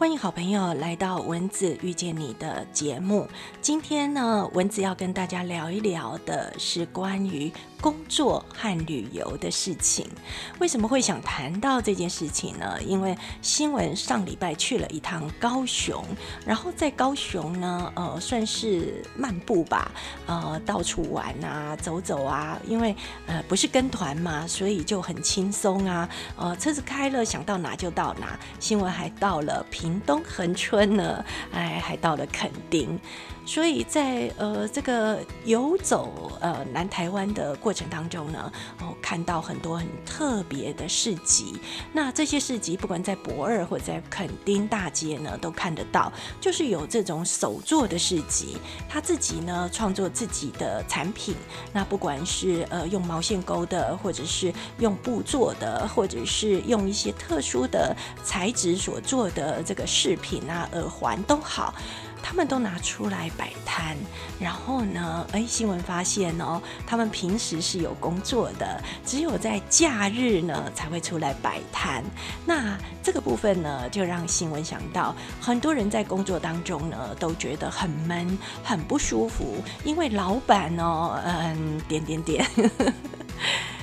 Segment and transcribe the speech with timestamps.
[0.00, 3.28] 欢迎好朋友来到蚊子遇见你的节目。
[3.60, 7.52] 今天呢，蚊子要跟大家聊一聊的是关于
[7.82, 10.08] 工作和旅游的事情。
[10.58, 12.78] 为什么会想谈到这件事情呢？
[12.82, 16.02] 因为新闻上礼拜去了一趟高雄，
[16.46, 19.92] 然后在高雄呢，呃，算是漫步吧，
[20.24, 22.58] 呃，到处玩啊，走走啊。
[22.66, 22.96] 因为
[23.26, 26.08] 呃不是跟团嘛，所以就很轻松啊。
[26.38, 28.40] 呃，车子开了，想到哪就到哪。
[28.58, 29.89] 新闻还到了平。
[29.90, 32.96] 屏东恒春呢，哎，还到了垦丁，
[33.50, 41.58] 所以在呃这个游走呃南台湾的过程当中呢，哦，看到很多很特别的市集。
[41.92, 48.56] 那这些市集，不管在博二或者在垦丁大街呢，都看得到，就是有这种手作的市集，
[48.88, 51.34] 他自己呢创作自己的产品。
[51.72, 59.80] 那不管是呃用毛线钩的，或者是用布做的，或者是用一些特殊的材质所做的这个。
[59.90, 61.74] 饰品啊，耳环都好，
[62.22, 63.96] 他们都拿出来摆摊。
[64.38, 72.02] 然后呢，哎，新闻发现哦，他们平时是有工作的，只有在假日呢才会出来摆摊。
[72.46, 82.46] 那这个部分呢，就让新闻想到，很多人在工作当中呢都觉得很闷、很不舒服，因为老板哦，嗯，点点点。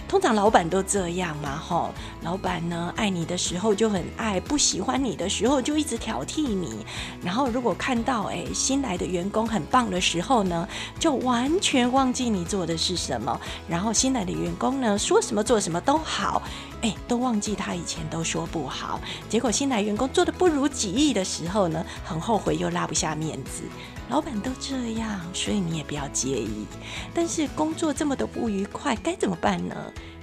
[0.07, 6.85] 通常老板都这样嘛，吼，老板呢爱你的时候就很爱，不喜欢你的时候就一直挑剔你。
[7.21, 13.37] 然后如果看到哎新来的员工很棒的时候呢，就完全忘记你做的是什么。
[13.67, 16.41] 然后新来的员工呢说什么做什么都好，
[16.81, 19.01] 哎，都忘记他以前都说不好。
[19.27, 23.63] 结果新来员工做的不如己意的时候呢，很后悔又拉不下面子。
[24.09, 26.65] 老板都这样，所以你也不要介意。
[27.13, 29.75] 但是工作这么的不愉快，该怎么办呢？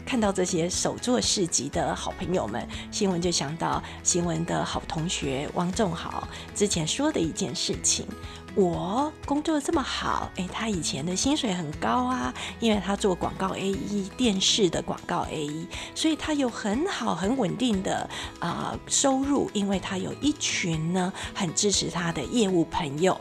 [0.06, 8.06] 看到这些手作市集的好朋友们，新闻就想到新闻的好同学汪仲豪之前说的一件事情：
[8.54, 18.08] 我工作这么好，诶，他以前的薪水很高啊，因为他做广告 A E 电视的广告 A E，所以他有很好很稳定的
[18.40, 23.18] 啊收入，因为他有一群呢很支持他的业务朋友。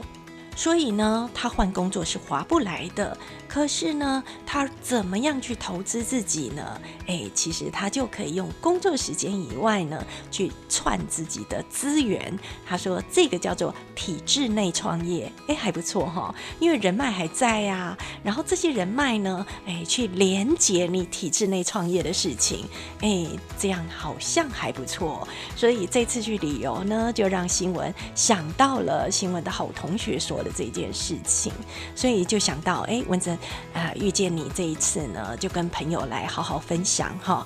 [0.55, 3.17] 所以呢，他换工作是划不来的。
[3.53, 6.81] 可是呢，他怎么样去投资自己呢？
[7.07, 12.37] 诶，其实他就可以用工作时间以外呢，去串自己的资源。
[12.65, 17.97] 他说这个叫做体制内创业，诶，还不错哈，因为人脉还在呀。
[18.23, 22.65] 然后这些人脉呢，诶，去连接你体制内创业的事情，
[23.01, 25.27] 诶，这样好像还不错。
[25.55, 30.43] 所以这次去旅游呢，就让新闻想到了新闻的好同学说。
[30.43, 31.53] 的这件事情，
[31.95, 33.37] 所以就想到，哎，文珍
[33.73, 37.45] 啊，遇见你这一次呢，就跟朋友来好好分享哈。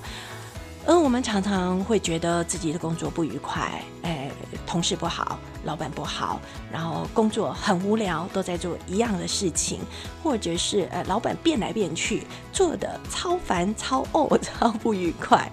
[0.86, 4.30] 而我们常常会觉得自己的工作不愉快，哎，
[4.66, 6.40] 同事不好，老板不好，
[6.72, 9.80] 然后工作很无聊，都在做一样的事情，
[10.22, 15.50] 或者是呃，老板变来变去，做的超烦、超哦、 超不愉快。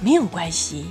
[0.00, 0.86] 没有关系，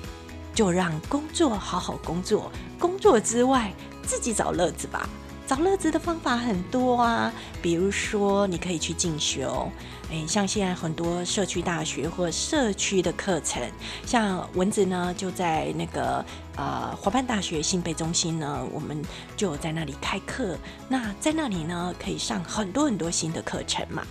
[0.53, 3.71] 就让工作好好工作，工作之外
[4.03, 5.07] 自己找乐子吧。
[5.47, 7.31] 找乐子的方法很多啊，
[7.61, 9.71] 比如说你可以去进修，
[10.09, 13.63] 诶，像现在很多社区大学或社区的课程，
[14.05, 16.23] 像蚊子呢就在那个
[16.57, 19.01] 呃华办大学新北中心呢，我们
[19.37, 20.57] 就在那里开课，
[20.89, 24.05] 那在那里呢可以上很多很多新的课程嘛。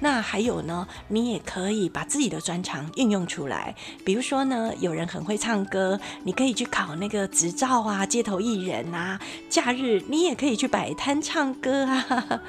[0.00, 3.74] 那还有呢，你也可以把自己的专长运用出来。
[4.04, 9.20] 比如说呢，有人很会唱歌，你可以去考那个执照啊，街头艺人啊。
[9.48, 12.42] 假日你也可以去摆摊唱歌啊，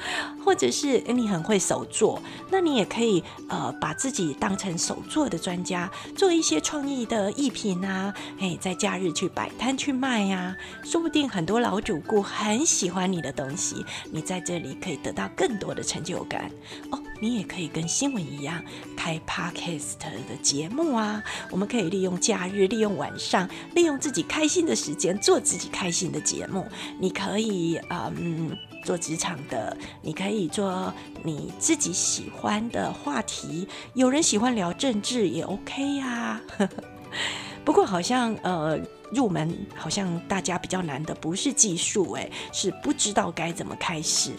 [0.50, 16.50] 或者是你很会手作，那你也可以呃把自己当成手作的专家，做一些创意的艺品啊，哎，在假日去摆摊去卖呀，说不定很多老主顾很喜欢你的东西，你在这里可以得到更多的成就感
[16.90, 17.00] 哦。
[17.22, 18.64] 你也可以跟新闻一样
[18.98, 21.22] 开 podcast 的节目啊！
[21.52, 26.66] 我们可以利用假日、利用晚上、利用自己开心的时间做自己开心的节目。
[26.98, 28.58] 你可以嗯
[28.90, 30.92] 做职场的，你可以做
[31.22, 33.68] 你自己喜欢的话题。
[33.94, 36.42] 有人喜欢聊政治也 OK 呀。
[37.64, 38.80] 不过好像呃
[39.12, 44.32] 入门好像大家比较难的不是技术哎，是不知道该怎么开始。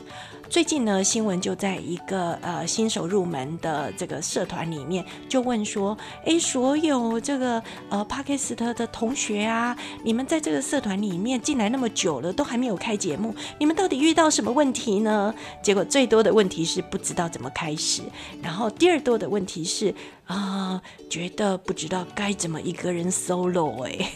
[0.51, 15.33] 最近呢，新闻就在一个呃新手入门的这个社团里面，就问说：哎，所有这个呃帕克斯特的同学啊，你们在这个社团里面进来那么久了，都还没有开节目，你们到底遇到什么问题呢？
[15.63, 18.03] 结果最多的问题是不知道怎么开始，
[18.43, 19.95] 然后第二多的问题是
[20.27, 24.11] 啊，觉得不知道该怎么一个人 solo 哎。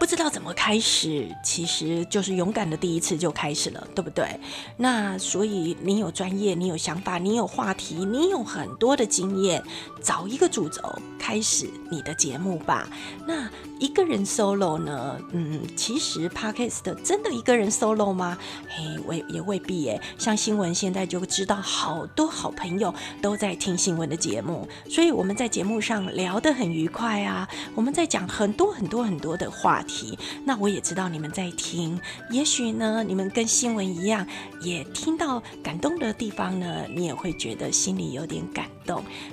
[0.00, 4.40] 不知道怎么开始，其实就是勇敢的第一次就开始了，对不对？
[4.78, 9.62] 那所以你有专业，你有想法，你有话题，你有很多的经验，
[10.02, 10.80] 找一个主轴
[11.18, 12.88] 开始你的节目吧。
[13.26, 13.46] 那
[13.80, 15.18] 一个人 solo 呢？
[15.32, 18.36] 嗯，其实 podcast 真的一个人 solo 吗？
[18.68, 19.98] 嘿，我也未必耶。
[20.18, 27.48] 像新闻现在就知道，好多好朋友都在听新闻的节目，所以我们在节目上聊得很愉快啊。
[27.74, 31.98] 我们在讲很多很多很多的话题，那我也知道你们在听。
[32.30, 34.26] 也许呢，你们跟新闻一样，
[34.60, 38.66] 也听到感动的地方呢，你也会觉得心里有点感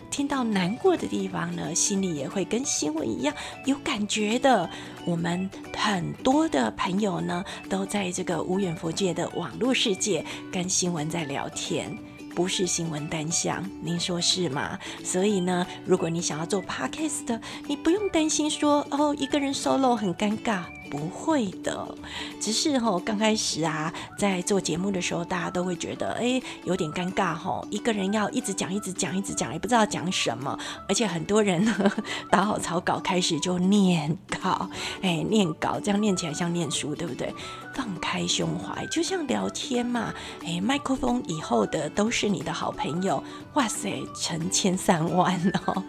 [0.10, 3.34] 听到难过的地方呢，心里也会跟新闻一样
[3.66, 4.38] 有感觉。
[4.40, 4.70] 的，
[5.06, 11.98] 我们很多的朋友呢，都在这个无远佛界的网络世界跟新闻在聊天，
[12.36, 14.78] 不是新闻单向，您说是吗？
[15.04, 20.64] 所以呢，如果你想要做 podcast，你不用担心说哦，一个人 solo 很尴尬。
[20.90, 21.96] 不会的，
[22.40, 30.58] 只是哈刚开始啊，在做节目的时候，大家都会觉得哎有点尴尬哈，一个人要一直讲、一直讲、一直讲，也不知道讲什么，
[30.88, 31.92] 而且很多人呢
[32.32, 34.70] 打好草稿开始就念稿，
[35.02, 37.34] 哎念稿这样念起来像念书，对不对？
[37.74, 40.12] 放开胸怀，就像聊天嘛，
[40.44, 43.24] 哎麦克风以后的都是你的好朋友，
[43.54, 45.84] 哇塞，成千上万哦，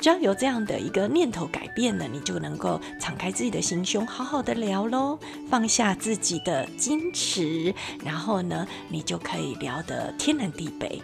[0.00, 4.35] 只要有这样的一个念头改变了，你就能够敞开自己的心胸，好好。
[4.36, 5.18] 好的聊喽，
[5.48, 7.74] 放下自己的矜持，
[8.04, 11.00] 然后呢，你就可以聊得天南地北。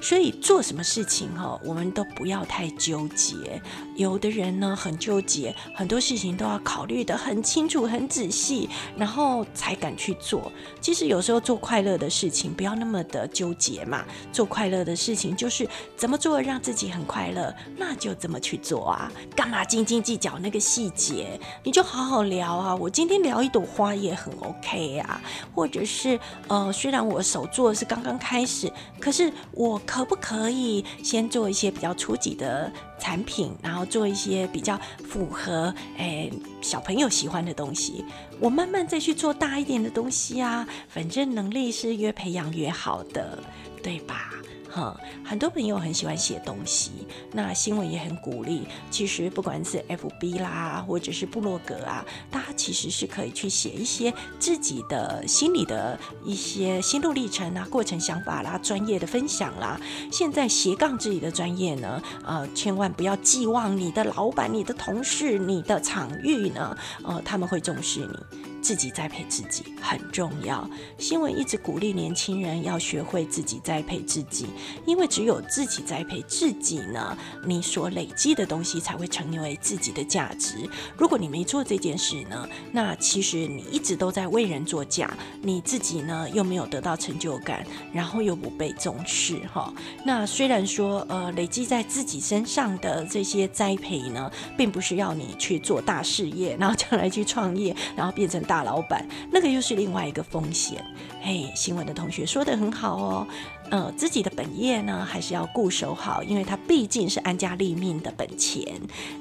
[0.00, 3.60] 所以做什么事情哈，我们都不要太纠结。
[3.96, 10.50] 有的人呢很纠结，很多事情都要考虑得很清楚、很仔细，然后才敢去做。
[10.80, 14.02] 其实有时候做快乐的事情，不要那么的纠结嘛。
[14.32, 19.12] 做快乐的事情就是怎么做让自己很快乐，那就怎么去做啊？
[19.36, 21.38] 干嘛斤斤计较那个细节？
[21.62, 22.74] 你就好好聊啊。
[22.74, 25.20] 我今天聊一朵花也很 OK 啊，
[25.54, 26.18] 或者是
[26.48, 29.78] 呃，虽然我手做是刚刚开始，可是我。
[29.90, 36.32] 可不可以先做一些比较初级的产品，然后做一些比较符合诶
[36.62, 38.04] 小朋友喜欢的东西？
[38.38, 43.36] 我慢慢再去做大一点的东西啊，反正能力是越培养越好的，
[43.82, 44.30] 对吧？
[44.70, 46.92] 哈，很多朋友很喜欢写东西，
[47.32, 48.66] 那新闻也很鼓励。
[48.90, 59.80] 其实不管是 FB 啦，或者是部落格啊，大家其实是可以去写一些自己的心里的一些心路历程啊、过程想法啦、专业的分享啦。
[60.12, 68.49] 现在斜杠自己的专业呢，呃，千万不要寄望你的老板、你的同事、你的场域呢，呃，他们会重视你。
[68.62, 70.68] 自己栽培自己很重要。
[70.98, 74.46] 新闻一直鼓励年轻人要学会自己栽培自己，
[74.86, 77.16] 因为只有自己栽培自己呢，
[77.46, 80.68] 你所累积的东西才会成为自己的价值。
[80.96, 89.72] 如果你没做这件事呢，那其实你一直都在为人作嫁，你自己呢又没有得到成就感，然后又不被重视哈。
[90.04, 98.40] 那虽然说呃累积在自己身上的这些栽培呢，并不是要你去做大事业，然后将来去创业，然后变成。
[98.50, 100.84] 大老板，那个又是另外一个风险。
[101.22, 103.26] 嘿，新闻的同学说的很好哦。
[103.70, 108.62] 呃，自己的本业呢，还是要固守好，因为它毕竟是安家立命的本钱。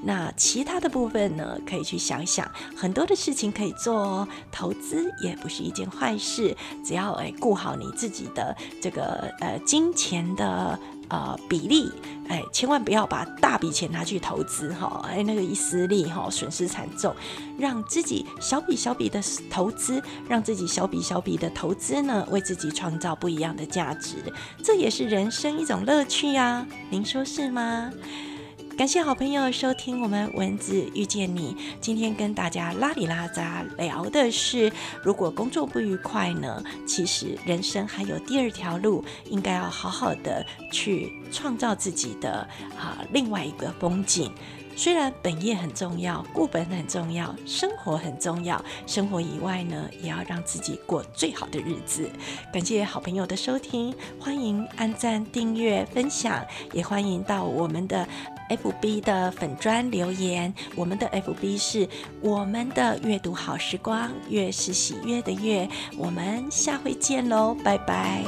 [0.03, 4.27] 那其他的部分呢，可以去想想，很多的事情可以做哦。
[4.51, 10.77] 投资也不是一件坏事，只要哎顾好你自己的这个呃金钱的。
[11.11, 11.91] 呃，比例，
[12.27, 17.11] 哎，千万不要把大笔钱拿去投资哈，哎，那个一失利哈，损失惨重。
[17.57, 19.19] 让自己小笔小笔的
[19.49, 24.17] 投资，让自己小笔小笔的投资呢，为自己创造不一样的价值，
[24.63, 26.65] 这也是人生一种乐趣呀。
[26.89, 27.91] 您说是吗？
[28.77, 31.53] 感谢好朋友收听我们文字遇见你。
[31.81, 34.71] 今天跟大家拉里拉扎聊的是，
[35.03, 44.31] 如果工作不愉快呢，其实人生还有第二条路，应该要好好的去创造自己的啊另外一个风景。
[44.79, 52.09] 虽然本业很重要，固本很重要，生活很重要，生活以外呢，也要让自己过最好的日子。
[52.53, 58.07] 感谢好朋友的收听，欢迎按赞、订阅、分享，也欢迎到我们的
[58.49, 60.53] FB 的粉砖留言。
[60.77, 61.85] 我们的 FB 是
[62.21, 65.67] 我们的阅读好时光，月是喜悦的月。
[65.97, 68.23] 我们下回见喽，拜拜。